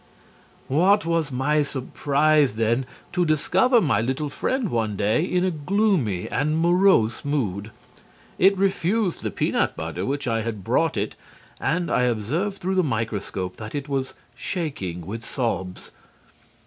[0.67, 6.27] What was my surprise, then, to discover my little friend one day in a gloomy
[6.31, 7.69] and morose mood.
[8.39, 11.15] It refused the peanut butter which I had brought it
[11.59, 15.91] and I observed through the microscope that it was shaking with sobs.